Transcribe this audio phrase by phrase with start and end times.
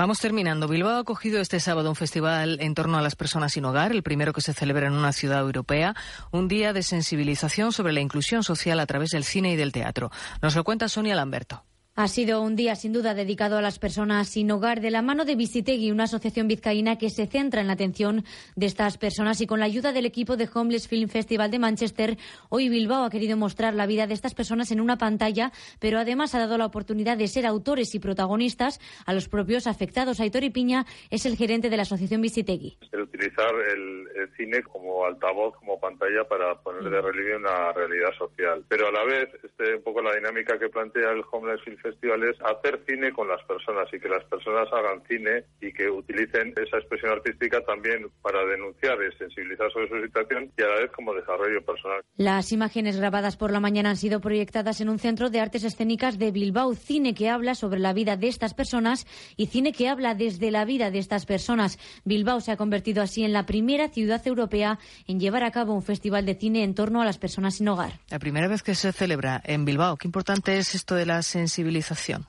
[0.00, 0.66] Vamos terminando.
[0.66, 4.02] Bilbao ha acogido este sábado un festival en torno a las personas sin hogar, el
[4.02, 5.94] primero que se celebra en una ciudad europea,
[6.30, 10.10] un día de sensibilización sobre la inclusión social a través del cine y del teatro.
[10.40, 11.64] Nos lo cuenta Sonia Lamberto.
[12.00, 15.26] Ha sido un día sin duda dedicado a las personas sin hogar de la mano
[15.26, 18.24] de Visitegui, una asociación vizcaína que se centra en la atención
[18.56, 22.16] de estas personas y con la ayuda del equipo de Homeless Film Festival de Manchester,
[22.48, 26.34] hoy Bilbao ha querido mostrar la vida de estas personas en una pantalla, pero además
[26.34, 30.20] ha dado la oportunidad de ser autores y protagonistas a los propios afectados.
[30.20, 32.78] Aitor Piña es el gerente de la asociación Visitegui.
[32.92, 38.14] El utilizar el, el cine como altavoz, como pantalla para poner de relieve una realidad
[38.16, 41.76] social, pero a la vez este un poco la dinámica que plantea el Homeless Film
[41.90, 46.54] festivales hacer cine con las personas y que las personas hagan cine y que utilicen
[46.56, 50.90] esa expresión artística también para denunciar y sensibilizar sobre su situación y a la vez
[50.92, 52.00] como desarrollo personal.
[52.16, 56.18] Las imágenes grabadas por la mañana han sido proyectadas en un centro de artes escénicas
[56.18, 60.14] de Bilbao, cine que habla sobre la vida de estas personas y cine que habla
[60.14, 61.78] desde la vida de estas personas.
[62.04, 65.82] Bilbao se ha convertido así en la primera ciudad europea en llevar a cabo un
[65.82, 67.92] festival de cine en torno a las personas sin hogar.
[68.10, 69.96] La primera vez que se celebra en Bilbao.
[69.96, 71.22] Qué importante es esto de la
[71.70, 72.26] sensibilización.